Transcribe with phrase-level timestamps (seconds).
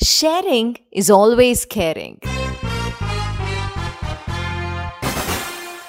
[0.00, 2.20] Sharing is always caring.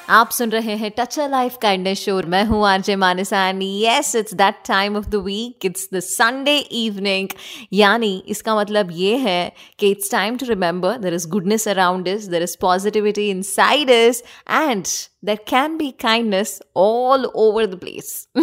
[0.09, 4.15] आप सुन रहे हैं touch a life kindness show मैं हूँ RJ Mansa and yes
[4.15, 7.27] it's that time of the week it's the Sunday evening
[7.73, 12.29] यानी इसका मतलब ये है कि it's time to remember there is goodness around is
[12.31, 14.85] there is positivity inside is and
[15.23, 18.27] there can be kindness all over the place.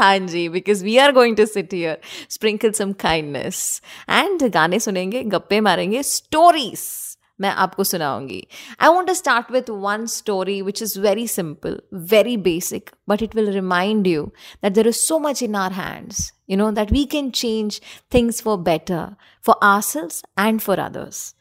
[0.00, 1.96] Hanji, because we are going to sit here,
[2.28, 7.05] sprinkle some kindness, and गाने सुनेंगे गप्पे मारेंगे stories.
[7.40, 8.46] मैं आपको सुनाऊँगी.
[8.80, 13.36] I want to start with one story which is very simple very basic but it
[13.36, 14.24] will remind you
[14.62, 17.80] that there is so much in our hands you know that we can change
[18.14, 19.08] things for better
[19.46, 21.34] for ourselves and for others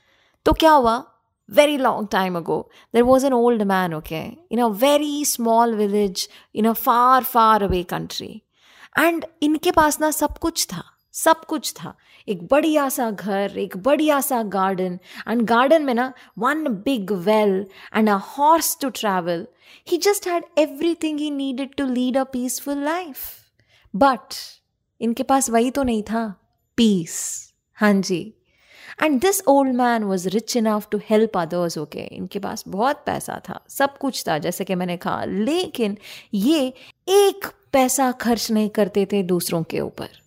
[0.46, 1.04] तो क्या हुआ?
[1.50, 2.58] Very long time ago
[2.94, 7.64] there was an old man okay in a very small village in a far far
[7.64, 8.42] away country
[9.00, 10.84] and इनके पास ना सब कुछ था.
[11.16, 11.94] सब कुछ था।
[12.28, 17.66] एक बढ़िया सा घर, एक बढ़िया सा गार्डन एंड गार्डन में ना one big well
[17.96, 19.48] and a horse to travel
[19.90, 23.18] he just had everything he needed to lead a peaceful life
[23.96, 24.34] but
[25.02, 26.28] इनके पास वही तो नहीं था।
[26.78, 28.34] पीस हाँ जी।
[29.04, 33.42] एंड दिस ओल्ड मैन वॉज़ रिच enough to help others okay इनके पास बहुत पैसा
[33.50, 35.98] था। सब कुछ था, जैसे कि मैंने कहा। लेकिन
[36.34, 36.68] ये
[37.08, 40.25] एक पैसा खर्च नहीं करते थे दूसरों के ऊपर।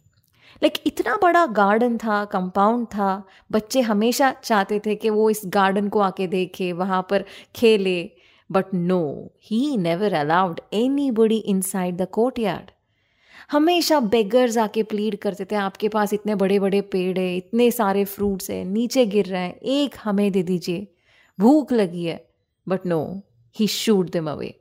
[0.63, 5.43] लाइक like, इतना बड़ा गार्डन था कंपाउंड था बच्चे हमेशा चाहते थे कि वो इस
[5.47, 7.25] गार्डन को आके देखे वहाँ पर
[7.57, 8.11] खेले
[8.53, 10.61] but no he never allowed
[11.11, 12.07] anybody inside the
[12.39, 12.71] courtyard
[13.51, 18.05] हमेशा बेगर्स आके प्लीड करते थे आपके पास इतने बड़े बड़े पेड़ है इतने सारे
[18.05, 20.87] फ्रूट्स हैं नीचे गिर रहे हैं एक हमें दे दीजिए।
[21.41, 22.29] भूख लगी है
[22.69, 23.23] but no
[23.59, 24.55] he shooed them away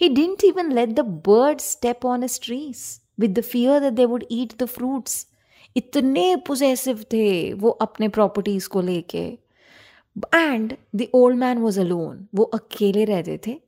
[0.00, 4.04] he didn't even let the bird step on his trees with the fear that they
[4.04, 5.26] would eat the fruits
[5.76, 9.26] इतने पोजेसिव थे वो अपने प्रॉपर्टीज़ को लेके।
[10.34, 13.60] And the old man was alone वो अकेले रहते थे।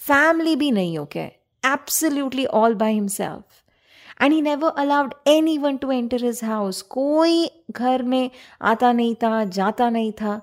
[0.00, 1.24] फैमिली भी नहीं okay
[1.62, 5.14] absolutely all by himself and he never allowed
[5.58, 8.30] anyone to enter his house कोई घर में
[8.62, 10.40] आता नहीं था, जाता नहीं था।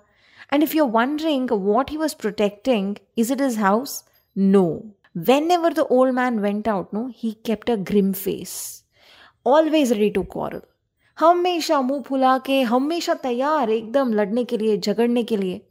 [0.54, 4.04] And if you are wondering what he was protecting is it his house
[4.36, 4.66] no
[5.26, 8.84] whenever the old man went out, no, he kept a grim face,
[9.46, 10.62] always ready to quarrel.
[11.18, 15.62] हमेशा मुँह फुला के हमेशा तैयार एकदम लड़ने के लिए झगड़ने के लिए।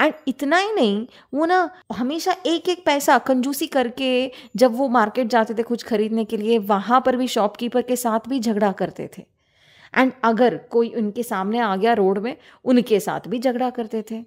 [0.00, 1.58] एंड इतना ही नहीं वो ना
[1.92, 4.10] हमेशा एक एक पैसा कंजूसी करके
[4.56, 8.28] जब वो मार्केट जाते थे कुछ खरीदने के लिए वहाँ पर भी शॉपकीपर के साथ
[8.28, 9.24] भी झगड़ा करते थे।
[9.94, 14.24] एंड अगर कोई उनके सामने आ गया रोड में उनके साथ भी झगड़ा करते थे।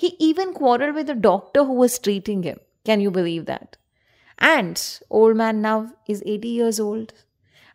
[0.00, 2.56] He even quarrel with doctor who was treating him
[2.86, 3.76] can you believe that
[4.42, 4.76] and
[5.10, 7.12] old man now is eighty years old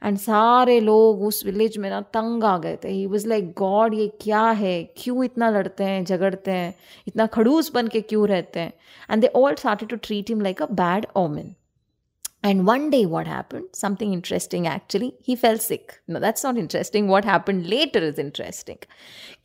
[0.02, 3.94] and सारे लोग उस विलेज में ना तंग आ गए थे ही वॉज़ लाइक गॉड
[3.94, 6.74] ये क्या है क्यों इतना लड़ते हैं झगड़ते हैं
[7.08, 8.74] इतना खड़ूस बन के क्यों रहते हैं
[9.12, 11.56] and they all started to treat him like a bad omen
[12.44, 13.66] And one day, what happened?
[13.74, 15.14] Something interesting actually.
[15.22, 16.00] He fell sick.
[16.08, 17.08] No, that's not interesting.
[17.10, 18.78] What happened later is interesting.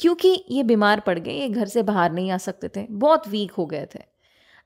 [0.00, 3.52] क्योंकि ये बीमार पड़ गए ये घर से बाहर नहीं आ सकते थे बहुत वीक
[3.52, 4.02] हो गए थे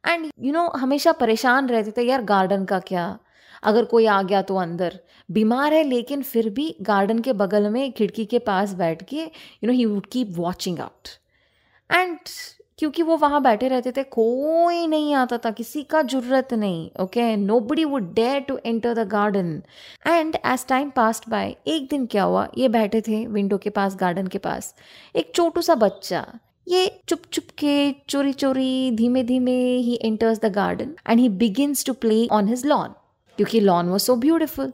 [0.04, 3.18] एंड यू नो हमेशा परेशान रहते थे, यार गार्डन का क्या?
[3.62, 4.98] अगर कोई आ गया तो अंदर.
[5.28, 9.66] बीमार है, लेकिन फिर भी गार्डन के बगल में, खिड़की के पास बैठ के you
[9.66, 11.08] know he would keep watching out
[11.90, 12.18] and
[12.78, 17.34] क्योंकि वो वहाँ बैठे रहते थे, कोई नहीं आता था, किसी का ज़रूरत नहीं okay
[17.60, 19.62] nobody would dare to enter the garden
[20.06, 22.46] and as time passed by एक दिन क्या हुआ?
[22.58, 24.74] ये बैठे थे विंडो के पास गार्डन के पास।
[25.16, 26.26] एक छोटू सा बच्चा
[26.68, 27.74] ये चुप चुप के
[28.08, 32.64] चोरी चोरी धीमे धीमे he enters the garden and he begins to play on his
[32.66, 32.88] lawn
[33.38, 34.72] क्योंकि lawn was so beautiful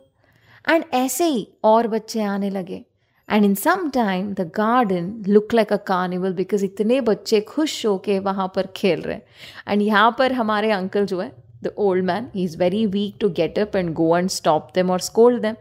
[0.68, 2.82] and ऐसे ही और बच्चे आने लगे.
[3.28, 7.96] And in some time the garden look like a carnival because इतने बच्चे खुश हो
[7.98, 9.22] के वहाँ पर खेल रहे हैं.
[9.68, 11.30] एंड यहाँ पर हमारे अंकल जो है
[11.62, 14.90] the old man he is very weak to get up and go and stop them
[14.90, 15.54] और स्कोल्ड देम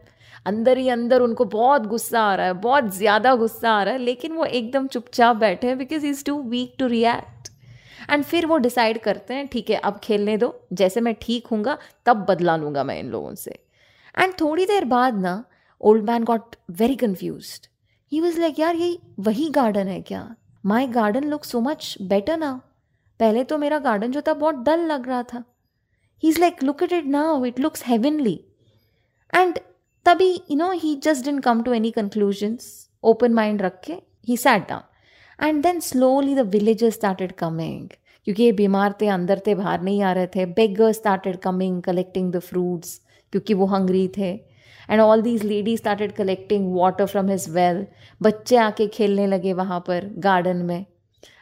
[0.46, 4.00] अंदर ही अंदर उनको बहुत गुस्सा आ रहा है, बहुत ज़्यादा गुस्सा आ रहा है,
[4.00, 7.50] लेकिन वो एकदम चुपचाप बैठे हैं because is too weak to react
[8.10, 11.78] and फिर वो डिसाइड करते हैं, ठीक है, अब खेलने दो, जैसे मैं ठीक हूँगा,
[12.06, 13.60] तब बदला लूँगा मैं इन लोगों से.
[14.18, 15.44] एंड थोड़ी देर बाद ना
[15.82, 17.60] old man got very confuse
[18.12, 20.36] he was like यार, ये वही गार्डन है क्या?
[20.64, 22.54] My garden look so much better ना
[23.20, 25.44] पहले तो मेरा गार्डन जो था, बहुत डल लग रहा था.
[26.24, 28.40] He is like look at it now it looks heavenly
[29.34, 29.60] and
[30.06, 32.66] तभी you know he just didn't come to any conclusions
[33.04, 33.94] open mind रख के
[34.28, 37.88] he sat down and then slowly the villagers started coming
[38.28, 42.32] क्योंकि ये बीमार थे, अंदर थे, बाहर नहीं आ रहे थे beggars started coming collecting
[42.34, 43.00] the fruits
[43.34, 44.32] क्योंकि वो हंग्री थे.
[44.90, 47.86] And all these ladies started collecting water from his well
[48.22, 50.86] बच्चे आके खेलने लगे वहाँ पर गार्डन में.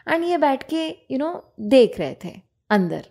[0.08, 2.34] एंड ये बैठ के यू नो देख रहे थे,
[2.70, 3.06] अंदर.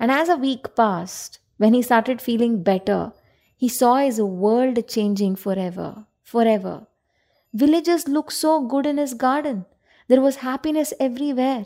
[0.00, 3.10] And as a week passed when he started feeling better
[3.62, 5.92] he saw his a world changing forever
[6.46, 6.86] forever
[7.54, 9.64] Villages looked so good in his garden.
[10.10, 11.64] There was happiness everywhere.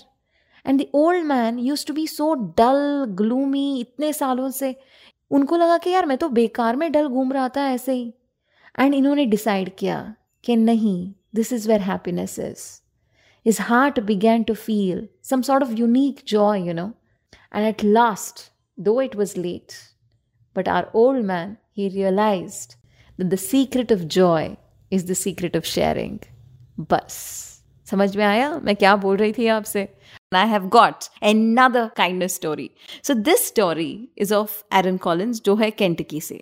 [0.65, 4.75] And the old man used to be so dull, gloomy, इतने सालों से
[5.31, 8.13] उनको लगा कि यार मैं तो बेकार में डल घूम रहा था ऐसे ही
[8.81, 9.99] एंड इन्होंने डिसाइड किया
[10.45, 12.65] कि नहीं this is where happiness is
[13.47, 15.01] his heart began to feel
[15.31, 16.95] some sort of unique joy, you know.
[17.53, 18.39] And at last,
[18.79, 19.75] though it was late,
[20.57, 22.76] but our old man, he realized
[23.18, 24.56] that the secret of joy
[24.92, 26.20] is the secret of sharing
[26.92, 27.16] बस
[27.90, 29.88] समझ में आया मैं क्या बोल रही थी आपसे
[30.32, 32.76] I have got another kindness story.
[33.02, 36.40] So this story is of Aaron Collins, जो है केंटकी से.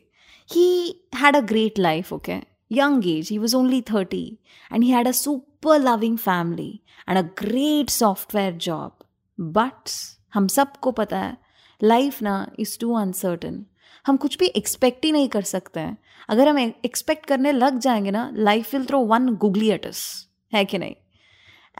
[0.53, 2.41] He had a great life, okay?
[2.69, 4.39] Young age, he was only 30
[4.69, 9.05] and he had a super loving family and a great software job.
[9.37, 9.95] But
[10.33, 11.37] हम सबको पता है
[11.83, 13.65] life ना is to uncertain
[14.06, 18.10] हम कुछ भी एक्सपेक्ट ही नहीं कर सकते हैं। अगर हम एक्सपेक्ट करने लग जाएँगे
[18.10, 20.94] ना life will throw one googly at us है कि नहीं?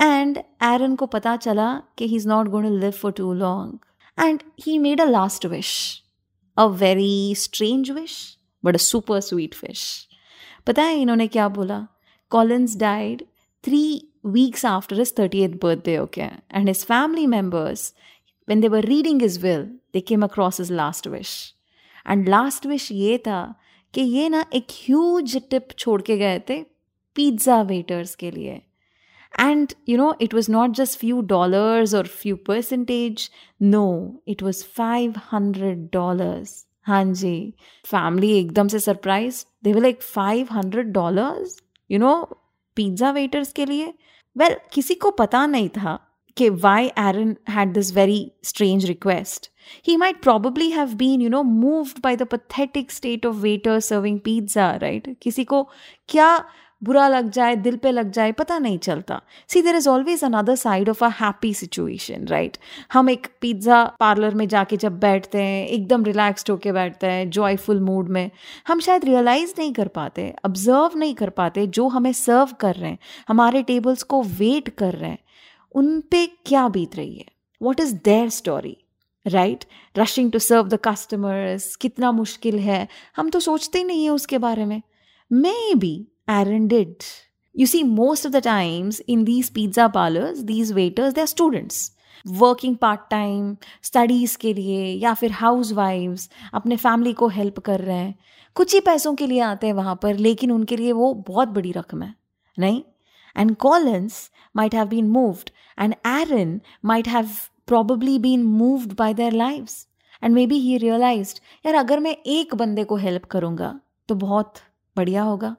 [0.03, 3.79] एंड एरन को पता चला कि he is not going to live for too long
[4.21, 6.03] and he made a last wish
[6.57, 10.09] a very strange wish but a super sweet wish
[10.67, 11.87] पता है इन्होंने क्या बोला?
[12.31, 13.25] Collins died
[13.65, 16.29] three weeks after his 30th birthday, okay?
[16.57, 17.81] And his family members,
[18.49, 19.65] when they were reading his will,
[19.95, 21.33] they came across his last wish.
[22.07, 23.55] And last wish ये था
[23.95, 26.63] कि ये ना एक ह्यूज टिप छोड़ के गए थे
[27.17, 28.61] पिज़्ज़ा वेटर्स के लिए.
[29.41, 33.29] And you know it was not just few dollars और few percentage
[33.63, 33.87] no
[34.29, 37.55] it was five hundred dollars हाँ जी.
[37.85, 41.57] फैमिली एकदम से surprise they will like five hundred dollars
[41.91, 42.15] you know
[42.77, 43.93] pizza waiters के लिए.
[44.37, 45.99] Well well, किसी को पता नहीं था
[46.37, 49.51] कि why Aaron had this very strange request
[49.89, 54.17] He might probably have been, you know, moved by the pathetic state of waiters serving
[54.21, 55.07] pizza, right?
[55.23, 55.63] किसी को
[56.09, 56.45] क्या
[56.83, 60.55] बुरा लग जाए दिल पे लग जाए पता नहीं चलता। See there is always another
[60.55, 62.57] side of a happy situation right
[62.93, 67.81] हम एक पिज़्ज़ा पार्लर में जाके जब बैठते हैं एकदम रिलैक्सड होके बैठते हैं जॉयफुल
[67.81, 68.31] मूड में
[68.69, 72.91] हम शायद रियलाइज़ नहीं कर पाते ऑब्ज़र्व नहीं कर पाते जो हमें सर्व कर रहे
[72.91, 75.19] हैं हमारे टेबल्स को वेट कर रहे हैं।
[75.75, 77.27] उन पे क्या बीत रही है?
[77.61, 78.77] What is their story
[79.27, 79.65] right
[79.97, 82.87] rushing to serve the customers कितना मुश्किल है?
[83.17, 84.81] हम तो सोचते ही नहीं है उसके बारे में।
[85.31, 85.95] May be
[86.31, 87.03] Aaron did
[87.55, 91.91] you see most of the times in these pizza parlours these waiters they are students
[92.25, 97.81] working part time studies के लिए, या फिर हाउस वाइफ्स अपने फैमिली को हेल्प कर
[97.81, 98.15] रहे हैं।
[98.57, 101.73] कुछ ही पैसों के लिए आते हैं वहाँ पर, लेकिन उनके लिए वो बहुत बड़ी
[101.73, 102.15] रकम है,
[102.57, 102.83] नहीं?
[103.37, 107.29] And Collins might have been moved and Aaron might have
[107.71, 109.75] probably been moved by their lives.
[110.23, 114.59] And maybe he realized, यार अगर मैं एक बंदे को हेल्प करूँगा तो बहुत
[114.97, 115.55] बढ़िया होगा.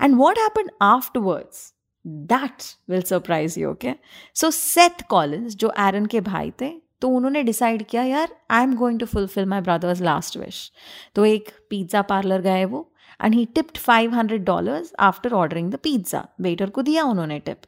[0.00, 1.72] And what happen afterwards
[2.06, 3.94] that will surprise you okay
[4.34, 6.70] so Seth Collins जो एरन के भाई थे
[7.04, 10.70] तो उन्होंने डिसाइड किया, यार I am going to fulfil my brother's last wish
[11.14, 12.78] तो एक पिज़्ज़ा पार्लर गए वो
[13.20, 17.60] and he tipped five hundred dollars after ordering the pizza waiter को दिया उन्होंने टिप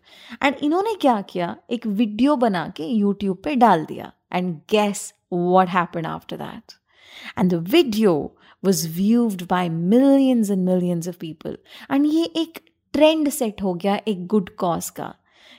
[0.42, 1.54] एंड इन्होंने क्या किया?
[1.70, 4.10] एक वीडियो बना के यूट्यूब पे डाल दिया.
[4.32, 6.72] And guess what happen after that
[7.38, 8.14] and the video
[8.62, 11.58] was viewed by millions and millions of people
[11.92, 12.58] and ये एक
[12.94, 15.14] ट्रेंड सेट हो गया एक गुड कॉज का.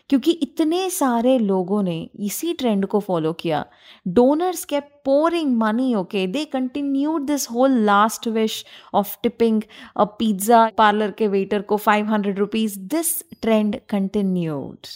[0.09, 3.65] क्योंकि इतने सारे लोगों ने इसी ट्रेंड को फॉलो किया।
[4.07, 9.61] डोनर्स के pouring money okay they continue this whole last wish of tipping
[9.97, 14.87] a pizza parlour के वेटर को 500 hundred rupees this trend continued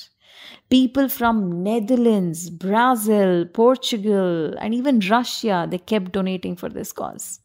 [0.70, 7.38] people from Netherland Brazil Portugal and even Russia they kept donating for this cause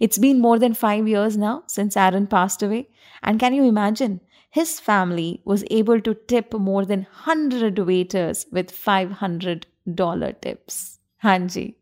[0.00, 2.84] It's been more than five years now since Aaron passed away.
[3.24, 4.18] And can you imagine
[4.57, 10.99] his family was able to tip more than 100 waiters with $500 tips.
[11.23, 11.75] Hanji.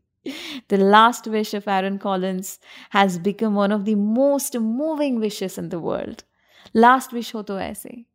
[0.68, 2.60] The last wish of Aaron Collins
[2.92, 6.24] has become one of the most moving wishes in the world.
[6.76, 8.06] Last wish हो तो ऐसे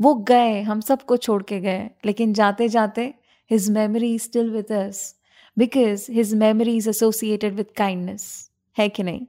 [0.00, 3.14] वो गए हम सबको छोड़ के गए लेकिन जाते जाते
[3.52, 5.14] his memory is still with us
[5.58, 8.50] because his memory is associated with kindness.
[8.78, 9.26] है कि नहीं?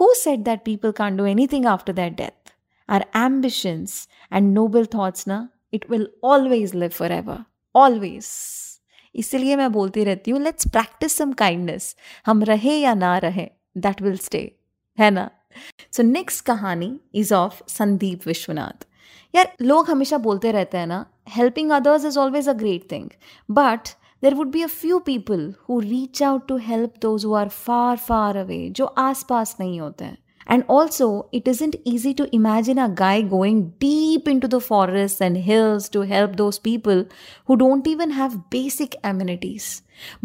[0.00, 2.39] Who said that people can't do anything after their death?
[2.91, 3.95] Our ambitions
[4.31, 5.39] and noble thoughts na
[5.79, 7.37] it will always live forever
[7.75, 8.31] always
[9.15, 11.95] इसलिए मैं बोलती रहती हूँ let's practise some kindness
[12.25, 13.47] हम रहे या ना रहे
[13.85, 14.43] दैट विल स्टे
[14.99, 15.29] है ना
[15.95, 18.87] सो नेक्स्ट कहानी इज़ ऑफ़ संदीप विश्वनाथ
[19.35, 23.11] यार लोग हमेशा बोलते रहते हैं ना helping others is always a great thing.
[23.49, 27.49] But there would be a few people who reach out to help those who are
[27.49, 30.17] far, far away, जो आस पास नहीं होते हैं.
[30.47, 35.37] And also, it isn't easy to imagine a guy going deep into the forests and
[35.37, 37.05] hills to help those people
[37.45, 39.69] who don't even have basic amenities.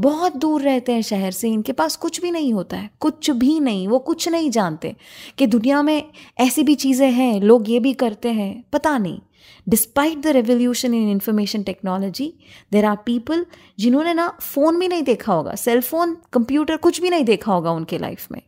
[0.01, 3.59] बहुत दूर रहते हैं शहर से इनके पास कुछ भी नहीं होता है कुछ भी
[3.61, 4.95] नहीं वो कुछ नहीं जानते
[5.39, 6.03] कि दुनिया में
[6.41, 9.21] ऐसी भी चीज़ें हैं लोग ये भी करते हैं पता नहीं
[9.69, 12.33] despite the revolution in information technology
[12.73, 13.45] there are people
[13.79, 17.71] जिन्होंने ना फ़ोन भी नहीं देखा होगा सेल फ़ोन कंप्यूटर कुछ भी नहीं देखा होगा
[17.73, 18.41] उनके लाइफ में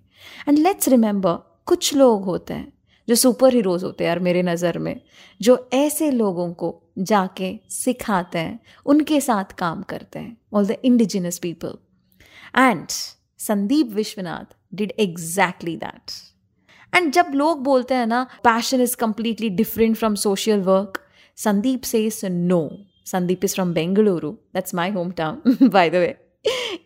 [0.48, 1.36] एंड लेट्स रिमेंबर
[1.68, 2.72] कुछ लोग होते हैं,
[3.08, 5.00] जो सुपर हीरोज़ होते हैं यार मेरे नज़र में,
[5.40, 11.38] जो ऐसे लोगों को जाके सिखाते हैं, उनके साथ काम करते हैं all the indigenous
[11.38, 11.78] people
[12.56, 12.86] and
[13.40, 16.12] Sandeep Vishwanath did exactly that
[16.92, 20.98] and जब लोग बोलते हैं ना passion is completely different from social work
[21.38, 22.62] Sandeep says no
[23.06, 26.16] Sandeep is from Bengaluru that's my home town by the way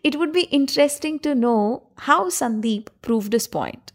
[0.05, 1.55] it would be interesting to know
[1.99, 3.91] how Sandeep prove this point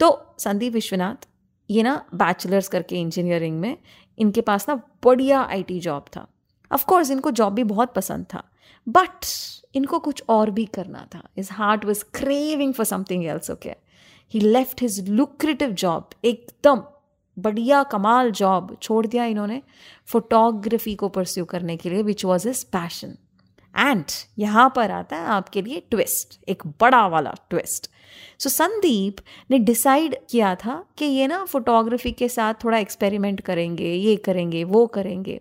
[0.00, 1.26] तो संदीप विश्वनाथ,
[1.70, 3.76] ये ना bachelors करके engineering में,
[4.18, 4.74] इनके पास ना
[5.04, 6.26] बढ़िया IT job था।
[6.70, 8.42] ऑफकोर्स इनको जॉब भी बहुत पसंद था
[8.86, 9.26] बट
[9.74, 13.74] इनको कुछ और भी करना था। His heart was craving for something else okay
[14.32, 16.82] he left his lucrative job एकदम
[17.36, 19.62] बढ़िया कमाल जॉब छोड़ दिया इन्होंने
[20.08, 23.16] फोटोग्राफी को परस्यू करने के लिए which was his passion
[23.74, 24.04] and
[24.38, 27.90] यहाँ पर आता है आपके लिए ट्विस्ट एक बड़ा वाला ट्विस्ट
[28.38, 29.16] सो so, संदीप
[29.50, 34.64] ने डिसाइड किया था कि ये ना फोटोग्राफी के साथ थोड़ा एक्सपेरिमेंट करेंगे ये करेंगे
[34.64, 35.40] वो करेंगे।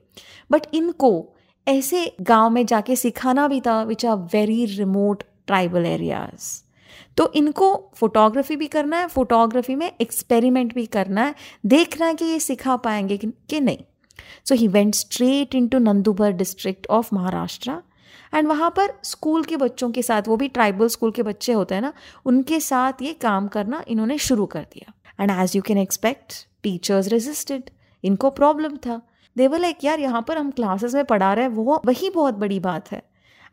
[0.52, 1.34] बट इनको
[1.68, 6.64] ऐसे गाँव में जाके सिखाना भी था which are very remote tribal areas
[7.18, 12.26] तो इनको फोटोग्राफी भी करना है फोटोग्राफी में एक्सपेरिमेंट भी करना है देखना है कि
[12.26, 13.78] ये सिखा पाएँगे कि नहीं।
[14.46, 17.78] So he went straight into Nandurbar district of Maharashtra
[18.34, 21.76] and वहाँ पर स्कूल के बच्चों के साथ, वो भी ट्राइबल स्कूल के बच्चे होते
[21.76, 21.94] हैं ना,
[22.26, 27.08] उनके साथ ये काम करना इन्होंने शुरू कर दिया। And as you can expect teachers
[27.08, 27.70] resisted
[28.04, 29.02] इनको प्रॉब्लम था।
[29.36, 32.60] देवर लाइक यार, यहाँ पर हम क्लासेस में पढ़ा रहे हैं, वो वही बहुत बड़ी
[32.60, 33.02] बात है।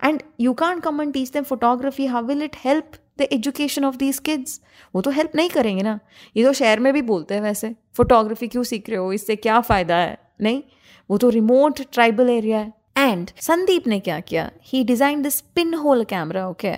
[0.01, 3.97] And you can come and teach them photography how will it help the education of
[3.97, 4.61] these kids
[4.95, 5.99] वो तो हेल्प नहीं करेंगे ना।
[6.37, 9.13] ये तो शहर में भी बोलते हैं वैसे फोटोग्राफी क्यों सीख रहे हो?
[9.13, 10.19] इससे क्या फ़ायदा है?
[10.41, 10.63] नहीं,
[11.11, 14.51] वो तो रिमोट ट्राइबल एरिया है। एंड संदीप ने क्या किया?
[14.63, 15.41] He design this
[15.75, 16.73] pinhole camera okay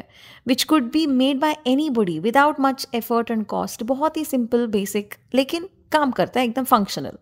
[0.46, 1.56] which could be made by
[1.90, 6.64] anybody without much effort and cost बहुत ही सिंपल बेसिक लेकिन काम करता है, एकदम
[6.64, 7.18] functional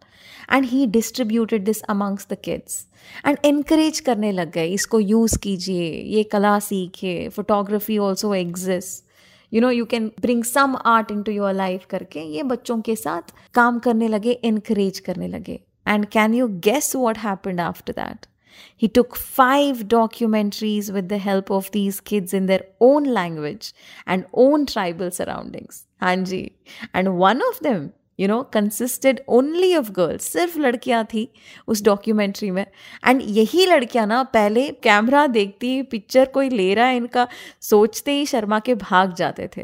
[0.52, 2.86] and he distributed this amongst the kids
[3.26, 9.04] and increase करने लग गए, इसको यूज़ कीजिए, ये कला सीखिए photography also exist
[9.52, 13.34] you know you can bring some art into your life करके ये बच्चों के साथ
[13.54, 15.60] काम करने लगे इनक्रेज करने लगे.
[15.86, 18.26] And can you guess what happened after that
[18.75, 23.73] He took five documentaries with the help of these kids in their own language
[24.07, 25.85] and own tribal surroundings.
[26.01, 26.53] Hanji.
[26.93, 27.89] And one of them
[28.19, 31.27] you know consisted only of girls सिर्फ लड़कियां थी
[31.67, 32.65] उस documentary में
[33.07, 37.27] and यही लड़कियां ना पहले camera देखती पिक्चर कोई ले रहा है इनका
[37.69, 39.61] सोचते ही शर्मा के भाग जाते थे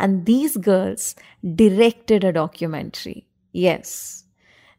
[0.00, 1.14] and these girls
[1.44, 3.22] directed a documentary
[3.54, 4.21] yes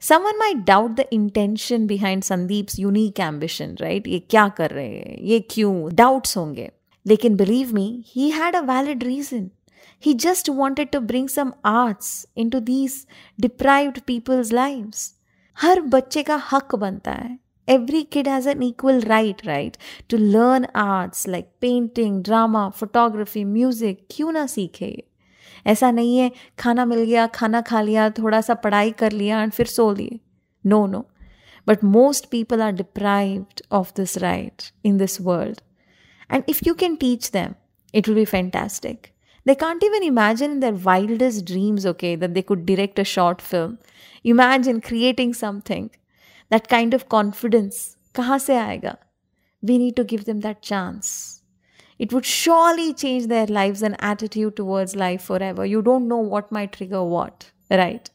[0.08, 5.18] Someone my doubt the intention behind Sandeep's unique ambition right ये क्या कर रहे हैं
[5.20, 6.70] ये क्यों डाउट्स होंगे
[7.06, 9.50] लेकिन believe me he had a valid reason
[10.02, 13.06] He just wanted to bring some arts into these
[13.40, 15.14] deprived people's lives.
[15.56, 20.66] हर बच्चे का हक बनता है every kid has an equal right right to learn
[20.82, 24.90] arts like painting drama photography music क्यों ना सीखे
[25.66, 29.52] ऐसा नहीं है, खाना मिल गया, खाना खा लिया थोड़ा सा पढ़ाई कर लिया एंड
[29.52, 30.18] फिर सो लिए।
[30.64, 31.04] No no
[31.66, 35.60] but most people are deprived of this right in this world
[36.30, 37.54] and if you can teach them
[37.94, 39.06] it will be fantastic
[39.46, 43.40] they can't even imagine in their wildest dreams okay that they could direct a short
[43.40, 43.76] film
[44.24, 45.88] imagine creating something
[46.50, 48.96] that kind of confidence कहाँ से आएगा?
[49.62, 51.33] We need to give them that chance
[51.97, 55.65] It would surely change their lives and attitude towards life forever.
[55.65, 58.09] You don't know what might trigger what, right?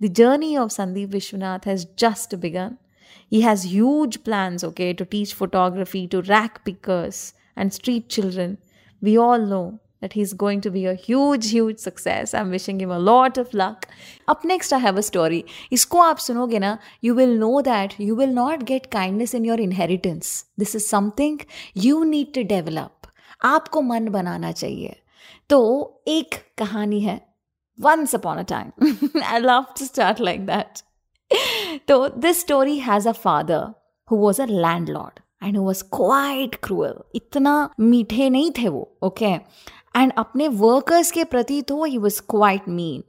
[0.00, 2.78] The journey of Sandeep Vishwanath has just begun.
[3.28, 8.56] He has huge plans, okay, to teach photography to rack pickers and street children.
[9.02, 12.32] We all know that he's going to be a huge, huge success.
[12.32, 13.86] I'm wishing him a lot of luck.
[14.26, 15.44] Up next, I have a story.
[15.72, 19.60] इसको आप सुनोगे ना you will know that you will not get kindness in your
[19.60, 20.46] inheritance.
[20.56, 21.40] This is something
[21.74, 22.93] you need to develop.
[23.41, 24.95] आपको मन बनाना चाहिए।
[25.49, 27.19] तो एक कहानी है
[27.79, 30.81] once upon a time I love to start like that
[31.87, 33.65] तो this story has a father
[34.07, 34.45] who was a
[34.89, 39.33] landlord and was quite cruel इतना मीठे नहीं थे वो ओके
[39.95, 43.03] एंड अपने वर्कर्स के प्रति तो he was quite mean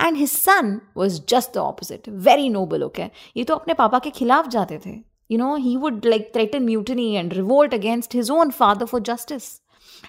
[0.00, 4.10] and his son was just the opposite very noble okay ये तो अपने पापा के
[4.10, 4.90] खिलाफ जाते थे।
[5.30, 9.50] You know he would like threaten mutiny and revolt against his own father for justice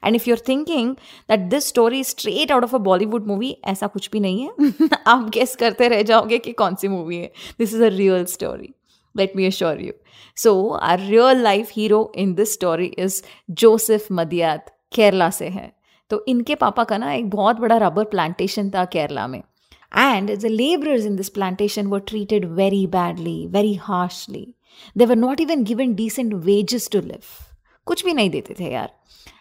[0.04, 0.94] and if you are thinking
[1.30, 5.30] that this story straight out of a Bollywood movie ऐसा कुछ भी नहीं है। आप
[5.30, 8.74] गेस करते रह जाओगे कि कौन सी मूवी है। This is a real story
[9.16, 9.94] let me assure you
[10.38, 13.22] so our real life hero in this story is
[13.52, 15.72] Joseph Madiath Kerala से है।
[16.10, 19.42] तो इनके पापा का ना एक बहुत बड़ा रबर प्लांटेशन था केरला में।
[19.98, 24.46] And the labourers in this plantation were treated very badly very harshly
[24.98, 27.53] they were not even given decent wages to live
[27.88, 28.92] कुछ भी नहीं देते थे यार।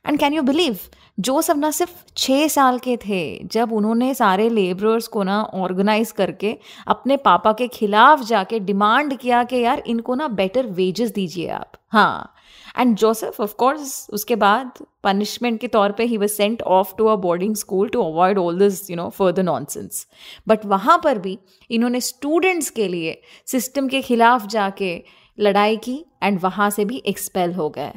[0.06, 0.78] And can you believe
[1.20, 6.56] Joseph ना सिर्फ़ छः साल के थे, जब उन्होंने सारे लेबरर्स को ना ऑर्गेनाइज करके
[6.86, 11.72] अपने पापा के खिलाफ जाके डिमांड किया कि यार इनको ना बेटर वेजेस दीजिए आप।
[11.88, 12.34] हाँ।
[12.78, 17.06] एंड जोसेफ ऑफ़ कोर्स उसके बाद पनिशमेंट के तौर पे he was sent off to
[17.06, 20.06] a boarding school to avoid all this you know further nonsense
[20.48, 21.38] but वहाँ पर भी
[21.70, 24.94] इन्होंने स्टूडेंट्स के लिए सिस्टम के खिलाफ जाके
[25.38, 27.92] लड़ाई की एंड वहाँ से भी एक्सपेल हो गए।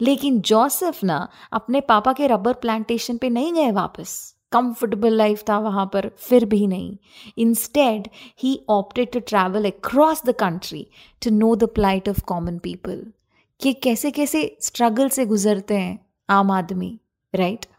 [0.00, 5.58] लेकिन जोसेफ ना अपने पापा के रबर प्लांटेशन पे नहीं गए वापस। कंफर्टेबल लाइफ था
[5.58, 6.96] वहाँ पर, फिर भी नहीं।
[7.38, 8.08] Instead
[8.42, 10.86] he opted to travel across the country
[11.22, 13.06] to know the plight of common people
[13.60, 15.98] कि कैसे कैसे स्ट्रगल से गुजरते हैं
[16.30, 17.00] आम आदमी
[17.34, 17.77] राइट right?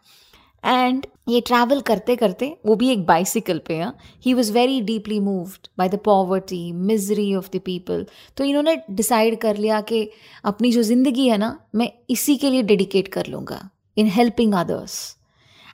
[0.64, 3.92] एंड ये ट्रैवल करते करते वो भी एक बाइसिकल पे हैं।
[4.24, 8.04] He was very deeply moved by the poverty misery of the people
[8.36, 10.08] तो इन्होंने डिसाइड कर लिया कि
[10.44, 15.16] अपनी जो ज़िंदगी है ना, मैं इसी के लिए डेडिकेट कर लूँगा in helping others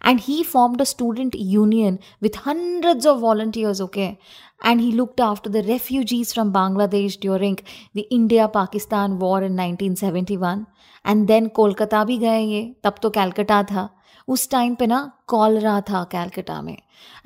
[0.02, 4.06] and he form a student union with hundreds of volunteers okay
[4.66, 7.56] and he looked after the refugees from Bangladesh during
[7.96, 10.64] the India Pakistan war in nineteen seventy one
[11.04, 13.88] and then Kolkata भी गए ये, तब तो कैलकाटा था।
[14.28, 16.76] उस time पे ना cholera था कैलकटा में।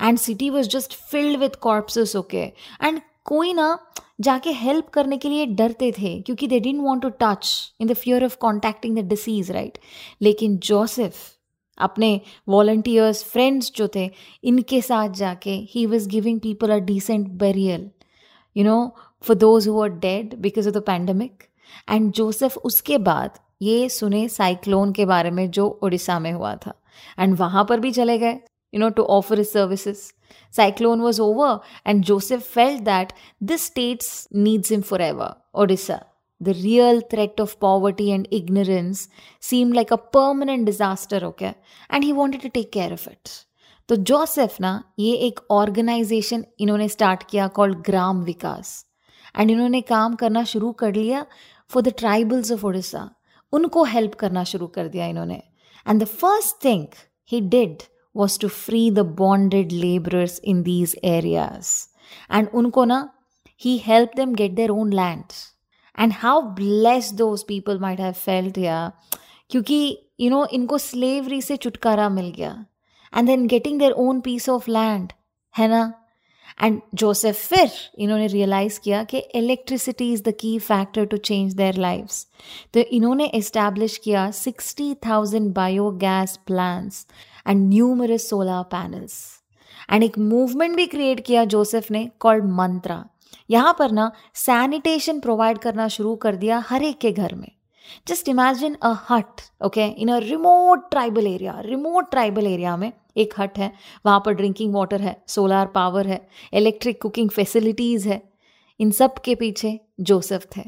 [0.01, 2.43] And city was just filled with corpses okay
[2.83, 3.79] and कोई ना
[4.21, 7.95] जाके हेल्प करने के लिए डरते थे, क्योंकि they didn't want to touch in the
[7.95, 9.79] fear of contacting the disease right
[10.23, 11.15] लेकिन जोसेफ
[11.79, 14.11] अपने वॉल्टियर्स फ्रेंड्स जो थे,
[14.45, 17.89] इनके साथ जाके he was giving people a decent burial
[18.57, 18.77] you know
[19.25, 21.43] for those who are dead because of the pandemic
[21.91, 26.75] and Joseph उसके बाद ये सुने साइक्लोन के बारे में जो उड़ीसा में हुआ था।
[27.19, 28.33] एंड वहाँ पर भी चले गए
[28.73, 30.03] you know to offer services
[30.55, 36.01] cyclone was over and Joseph felt that this states needs him forever Odisha
[36.41, 39.09] the real threat of poverty and ignorance
[39.51, 43.29] seem like a permanent disaster okay and he wanted to take care of it
[43.89, 48.69] तो Joseph ना, ये एक organisation इन्होंने start किया called Gram Vikas.
[49.37, 51.25] And इन्होंने काम करना शुरू कर लिया
[51.71, 53.09] for the tribals of Odisha
[53.53, 55.43] उनको हेल्प करना शुरू कर दिया इन्होंने.
[55.86, 61.90] And the first thing he did was to free the bonded laborers in these areas.
[62.30, 63.08] And unko na,
[63.56, 65.36] he helped them get their own land.
[65.96, 68.92] And how blessed those people might have felt yeah.
[69.50, 72.66] क्योंकि you know इनको slavery से छुटकारा मिल गया
[73.14, 75.14] and then getting their own piece of land
[75.58, 75.84] है ना
[76.63, 81.75] and Joseph फिर इन्होंने realise किया कि electricity is the key factor to change their
[81.75, 82.27] lives
[82.75, 85.55] तो इन्होंने इस्टेब्लिश किया sixty thousand
[85.91, 87.07] biogas plants
[87.49, 89.41] and numerous solar panels
[89.93, 93.05] and एक मूवमेंट भी क्रिएट किया जोसेफ ने कॉल्ड मंत्रा
[93.51, 97.51] यहाँ पर ना सैनिटेशन प्रोवाइड करना शुरू कर दिया हर एक के घर में.
[98.09, 103.35] Just imagine a hut okay in a remote tribal area remote tribal area में एक
[103.39, 103.73] हट है,
[104.07, 106.21] वहाँ पर ड्रिंकिंग वाटर है सोलार पावर है
[106.55, 108.23] इलेक्ट्रिक कुकिंग फैसिलिटीज़ है,
[108.81, 110.63] इन सब के पीछे जोसेफ थे।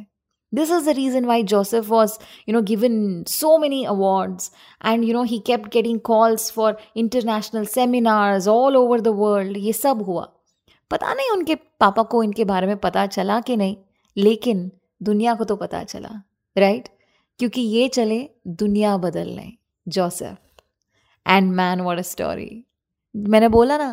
[0.53, 2.13] This is the reason why Joseph was
[2.49, 4.51] you know given so many awards
[4.85, 9.73] and you know he kept getting calls for international seminars all over the world ये
[9.73, 10.29] सब हुआ।
[10.91, 13.77] पता नहीं उनके पापा को इनके बारे में पता चला कि नहीं,
[14.17, 14.71] लेकिन
[15.03, 16.23] दुनिया को तो पता चला
[16.57, 16.99] राइट right?
[17.39, 19.53] क्योंकि ये चले दुनिया बदल लें
[19.87, 20.37] Joseph
[21.29, 22.65] and man what a story
[23.17, 23.91] मैंने बोला ना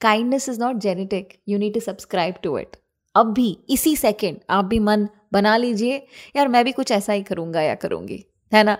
[0.00, 2.76] kindness is not genetic you need to subscribe to it
[3.14, 5.96] अब भी इसी सेकेंड आप भी मन बना लीजिए
[6.36, 8.78] यार मैं भी कुछ ऐसा ही करूँगा या करूँगी है ना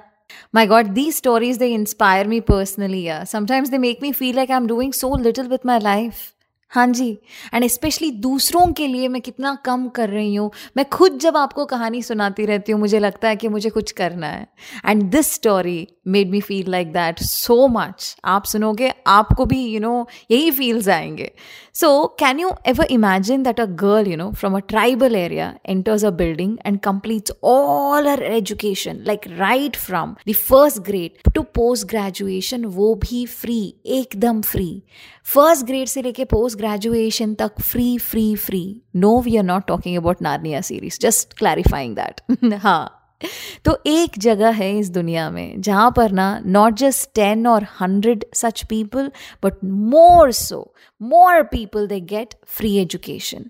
[0.54, 3.04] My God, these stories they inspire me personally.
[3.06, 6.34] Yeah, sometimes they make me feel like I'm doing so little with my life.
[6.72, 7.10] हाँ जी
[7.54, 11.64] एंड स्पेशली दूसरों के लिए मैं कितना कम कर रही हूँ। मैं खुद जब आपको
[11.64, 14.46] कहानी सुनाती रहती हूँ मुझे लगता है कि मुझे कुछ करना है।
[14.86, 19.72] And this story made me feel like that so much आप सुनोगे आपको भी यू
[19.72, 21.30] you नो know, यही फील्स आएँगे।
[21.74, 26.04] So can you ever imagine that a girl you know from a tribal area enters
[26.04, 31.88] a building and completes all her education like right from the first grade to post
[31.88, 33.62] graduation वो भी free
[33.98, 34.70] एकदम free
[35.34, 39.96] first grade से लेके post graduation तक free free free no we are not talking
[39.96, 42.96] about Narnia series just clarifying that हाँ.
[43.64, 48.24] तो एक जगह है इस दुनिया में, जहाँ पर ना नॉट जस्ट टेन और hundred
[48.34, 49.10] such people
[49.44, 53.44] but more so more people they get free education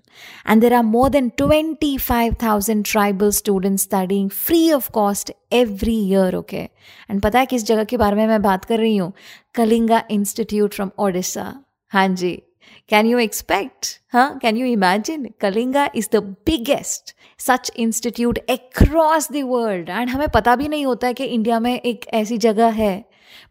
[0.49, 5.97] and there are more than twenty five thousand tribal student studying free of cost every
[6.09, 6.69] year okay
[7.11, 9.11] and पता है किस जगह के बारे में मैं बात कर रही हूँ?
[9.55, 11.53] कलिंगा इंस्टीट्यूट फ्रॉम ओडिशा
[11.91, 12.41] हाँ जी.
[12.89, 19.41] कैन यू एक्सपेक्ट हाँ can you imagine Kalinga is the biggest such institute across the
[19.45, 22.93] world and हमें पता भी नहीं होता है कि इंडिया में एक ऐसी जगह है.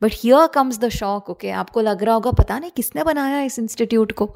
[0.03, 3.59] But here comes the shock okay आपको लग रहा होगा, पता नहीं किसने बनाया इस
[3.59, 4.27] इंस्टीट्यूट को?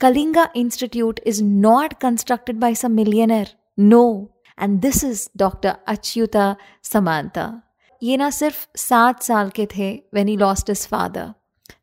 [0.00, 4.04] Kalinga institute is not constructed by some millionaire no
[4.58, 7.50] and this is doctor Achyuta Samanta
[8.02, 11.32] ये ना सिर्फ़ सात साल के थे when he lost his father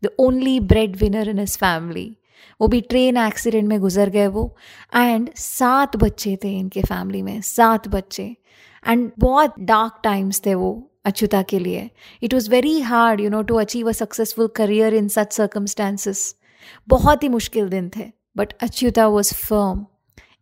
[0.04, 2.06] the only bread winner in his family
[2.62, 4.56] वो भी ट्रेन एक्सीडेंट में गुजर गए वो।
[4.96, 8.36] एंड सात बच्चे थे इनके फैमिली में, सात बच्चे।
[8.86, 10.72] एंड बहुत डार्क टाइम्स थे वो
[11.06, 11.90] अच्युता के लिए।
[12.24, 16.36] It was very hard you know to achieve a successful career in such circumstances
[16.88, 19.86] बहुत ही मुश्किल दिन थे बट अच्युता वॉज़ फर्म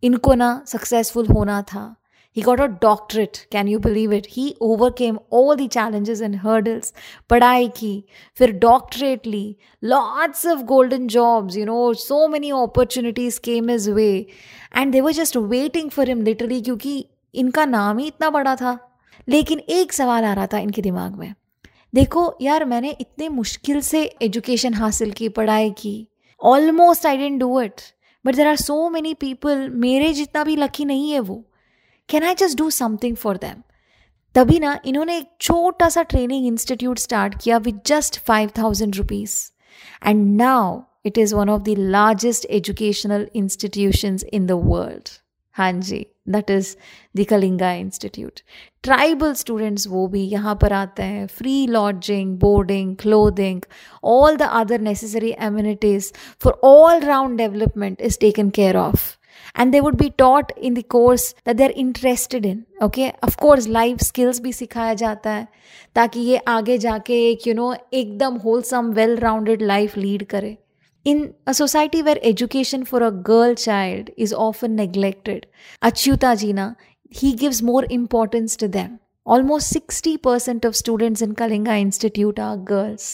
[0.04, 1.96] इनको ना सक्सेसफुल होना था।
[2.36, 3.48] He got a doctorate.
[3.50, 4.28] Can you believe it?
[4.28, 6.92] He overcame all the challenges and hurdles.
[7.30, 8.04] पढ़ाई की
[8.38, 14.10] फिर doctorate Lee lots of golden jobs you know so many opportunities came his way
[14.78, 18.78] and they were just waiting for him literally क्योंकि इनका नाम ही इतना बड़ा था
[19.28, 21.34] लेकिन एक सवाल आ रहा था इनके दिमाग में
[21.96, 25.96] देखो यार मैंने इतने मुश्किल से एजुकेशन हासिल की पढ़ाई की
[26.42, 27.82] almost I didn't do it
[28.26, 31.44] but there are so many people मेरे जितना भी लकी नहीं है वो
[32.10, 33.62] can I just do something for them
[34.36, 39.36] तभी ना इन्होंने एक छोटा सा ट्रेनिंग इंस्टीट्यूट स्टार्ट किया with just five thousand rupees
[40.06, 45.10] and now it is one of the largest educational institutions in the world
[45.56, 46.76] हाँ जी that is
[47.18, 48.40] the Kalinga institute
[48.84, 51.26] tribal students वो भी यहाँ पर आते हैं.
[51.28, 53.62] Free lodging boarding clothing
[54.04, 56.12] all the other necessary amenities
[56.44, 59.19] for all round development is taken care of
[59.55, 63.69] and they would be taught in the course that they're interested in okay of course
[63.77, 65.47] life skills भी सिखाया जाता है
[65.95, 67.71] ताकि ये आगे जाके एक you know
[68.03, 70.57] एकदम wholesome well rounded life lead करे
[71.05, 75.47] in a society where education for a girl child is often neglected
[75.89, 76.67] achyuta jina
[77.21, 78.99] he gives more importance to them
[79.35, 83.07] almost 60% of students in kalinga institute are girls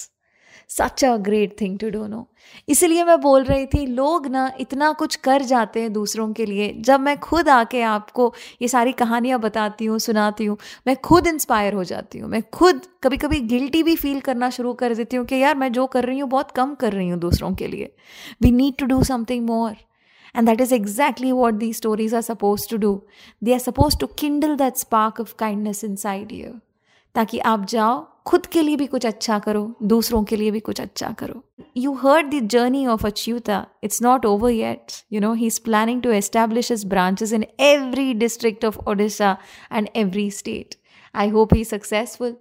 [0.69, 2.27] Such a great thing to do no
[2.69, 6.73] इसीलिए मैं बोल रही थी, लोग ना इतना कुछ कर जाते हैं दूसरों के लिए।
[6.79, 11.73] जब मैं खुद आके आपको ये सारी कहानियाँ बताती हूँ, सुनाती हूँ, मैं खुद इंस्पायर
[11.73, 15.25] हो जाती हूँ। मैं खुद कभी कभी गिल्टी भी फील करना शुरू कर देती हूँ
[15.25, 17.95] कि यार मैं जो कर रही हूँ, बहुत कम कर रही हूँ दूसरों के लिए।
[18.41, 22.21] We need to do something more and And that is exactly what these stories are
[22.21, 23.03] supposed to do.
[23.41, 26.64] They are supposed to kindle that spark of kindness inside you.
[27.15, 30.81] ताकि आप जाओ, खुद के लिए भी कुछ अच्छा करो, दूसरों के लिए भी कुछ
[30.81, 31.41] अच्छा करो।
[31.77, 36.01] You heard the journey of Achyuta it's not over yet you know he is planning
[36.01, 39.37] to establish his branches in every district of Odisha
[39.71, 40.75] and every state
[41.15, 42.35] I hope he successful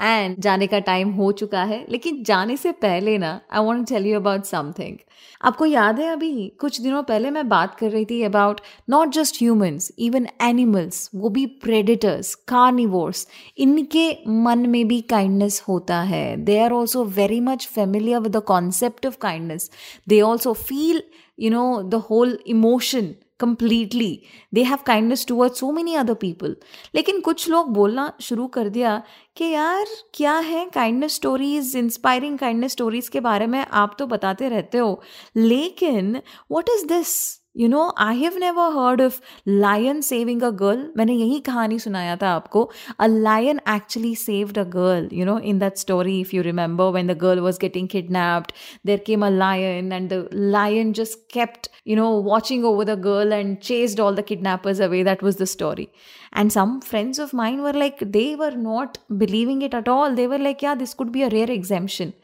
[0.00, 4.06] and जाने का time हो चुका है, लेकिन जाने से पहले ना I want tell
[4.06, 4.96] you about something
[5.42, 9.36] आपको याद है अभी, कुछ दिनों पहले मैं बात कर रही थी about not just
[9.38, 13.26] humans even animals वो भी प्रेडिटर्स कार्निवोर्स
[13.58, 16.36] इनके मन में भी काइंडनेस होता है.
[16.36, 19.70] They are also very much familiar with the concept of kindness
[20.08, 21.02] they also feel
[21.38, 24.10] you know the whole emotion completely
[24.54, 26.56] they have kindness toward so many other people
[26.94, 29.02] लेकिन कुछ लोग बोलना शुरू कर दिया
[29.36, 34.48] कि यार, क्या है kindness stories inspiring kindness stories के बारे में आप तो बताते
[34.48, 35.02] रहते हो।
[35.36, 40.87] लेकिन what is this you know I have never heard of lion saving a girl
[40.97, 42.63] मैंने यही कहानी सुनाया था आपको
[42.99, 47.07] a lion actually saved a girl you know in that story if you remember when
[47.07, 48.51] the girl was getting kidnapped
[48.85, 53.33] there came a lion and the lion just kept you know watching over the girl
[53.33, 55.87] and chased all the kidnappers away that was the story
[56.33, 60.27] and some friends of mine were like they were not believing it at all they
[60.27, 62.15] were like yeah this could be a rare exemption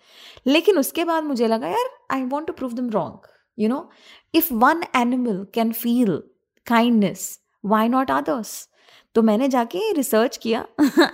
[0.47, 3.27] लेकिन उसके बाद मुझे लगा यार I want to prove them wrong
[3.58, 3.90] You know,
[4.34, 6.22] if one animal can feel
[6.66, 8.56] kindness, why not others?
[9.14, 10.64] तो मैंने जाके research किया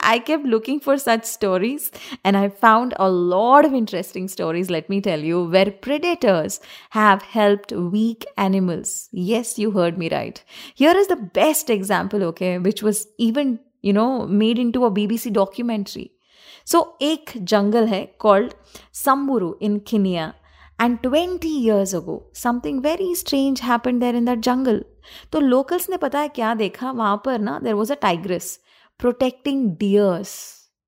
[0.05, 1.91] I kept looking for such stories
[2.27, 6.61] and I found a lot of interesting stories let me tell you where predators
[6.95, 10.39] have helped weak animals yes you heard me right
[10.81, 14.09] here is the best example okay which was even you know
[14.43, 16.11] made into a BBC documentary
[16.67, 18.53] so एक जंगल है called
[18.95, 20.35] Samburu in Kenya.
[20.82, 24.80] And 20 years ago, something very strange happened there in that jungle.
[25.32, 28.60] तो locals ने पता है क्या देखा वहां पर ना there was a tigress
[29.00, 30.38] protecting deers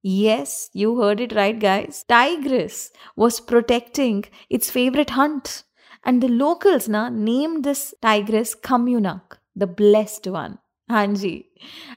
[0.03, 2.03] Yes, you heard it right, guys.
[2.11, 2.77] Tigress
[3.15, 5.63] was protecting its favorite hunt.
[6.03, 10.57] And the locals na, named this tigress Kamunak, the blessed one.
[10.88, 11.30] हाँ जी।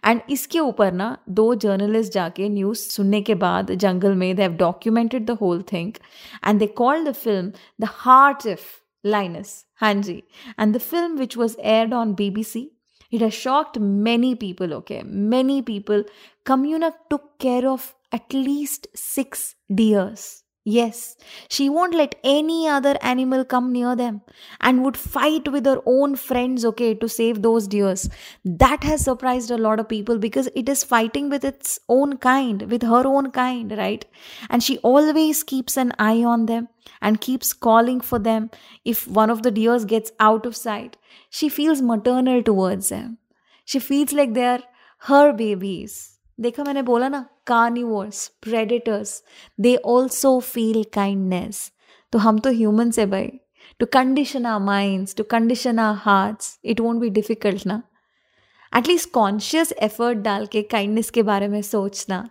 [0.05, 4.55] एंड इसके ऊपर ना दो जर्नलिस्ट जाके news सुनने के बाद जंगल में they have
[4.57, 5.93] documented the whole thing
[6.47, 8.65] and they called the film the heart of
[9.03, 10.21] lions हाँ जी।
[10.59, 12.69] And the film which was aired on B B C
[13.13, 16.05] it has shocked many people okay many people
[16.45, 20.27] Kamunyak took care of at least six deers
[20.65, 21.15] Yes,
[21.49, 24.21] she won't let any other animal come near them
[24.61, 28.09] and would fight with her own friends, okay, to save those deers.
[28.45, 32.69] That has surprised a lot of people because it is fighting with its own kind,
[32.69, 34.05] with her own kind, right?
[34.49, 36.67] And she always keeps an eye on them
[37.01, 38.51] and keeps calling for them
[38.85, 40.97] if one of the deers gets out of sight.
[41.31, 43.17] She feels maternal towards them.
[43.65, 44.63] She feels like they are
[45.03, 46.18] her babies.
[46.39, 49.23] देखा मैंने बोला ना carnivores predators
[49.59, 51.71] they also feel kindness
[52.13, 53.31] तो हम तो human से भाई।
[53.79, 57.81] To condition our minds to condition our hearts it won't be difficult ना।
[58.77, 62.29] एटलीस्ट कॉन्शियस एफर्ट डाल के काइंडनेस के बारे में सोचना।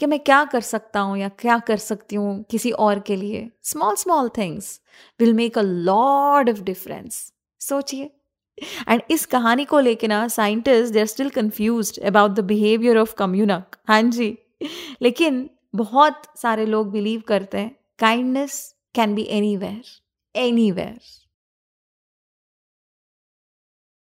[0.00, 3.50] कि मैं क्या कर सकता हूँ या क्या कर सकती हूँ किसी और के लिए।
[3.62, 4.80] Small small things
[5.20, 8.10] will make a lot of difference सोचिए।
[8.88, 13.14] एंड इस कहानी को लेके ना scientist they are still confused about the behaviour of
[13.18, 14.36] Kamunyak हाँ जी।
[15.02, 18.58] लेकिन बहुत सारे लोग बिलीव करते हैं kindness
[18.94, 19.22] can be
[19.56, 19.82] anywhere
[20.70, 20.98] anywhere